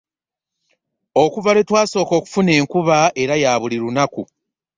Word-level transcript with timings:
Okuva 1.23 1.49
lwe 1.55 1.65
twasooka 1.69 2.13
okufuna 2.19 2.51
enkuba 2.59 2.97
era 3.21 3.35
ya 3.43 3.53
buli 3.61 3.77
lunaku. 3.83 4.23